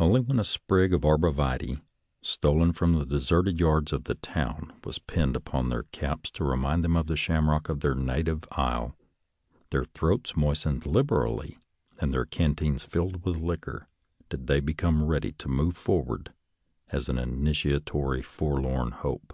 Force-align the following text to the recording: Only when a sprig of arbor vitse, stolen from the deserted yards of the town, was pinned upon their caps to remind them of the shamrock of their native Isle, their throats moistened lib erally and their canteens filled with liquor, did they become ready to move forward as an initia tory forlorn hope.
Only 0.00 0.20
when 0.20 0.40
a 0.40 0.44
sprig 0.44 0.92
of 0.92 1.04
arbor 1.04 1.30
vitse, 1.30 1.80
stolen 2.20 2.72
from 2.72 2.94
the 2.98 3.06
deserted 3.06 3.60
yards 3.60 3.92
of 3.92 4.02
the 4.06 4.16
town, 4.16 4.72
was 4.82 4.98
pinned 4.98 5.36
upon 5.36 5.68
their 5.68 5.84
caps 5.92 6.32
to 6.32 6.42
remind 6.44 6.82
them 6.82 6.96
of 6.96 7.06
the 7.06 7.14
shamrock 7.14 7.68
of 7.68 7.78
their 7.78 7.94
native 7.94 8.42
Isle, 8.50 8.96
their 9.70 9.84
throats 9.84 10.36
moistened 10.36 10.84
lib 10.84 11.06
erally 11.06 11.58
and 12.00 12.12
their 12.12 12.26
canteens 12.26 12.82
filled 12.82 13.24
with 13.24 13.36
liquor, 13.36 13.86
did 14.28 14.48
they 14.48 14.58
become 14.58 15.04
ready 15.06 15.30
to 15.34 15.48
move 15.48 15.76
forward 15.76 16.32
as 16.88 17.08
an 17.08 17.14
initia 17.14 17.84
tory 17.84 18.20
forlorn 18.20 18.90
hope. 18.90 19.32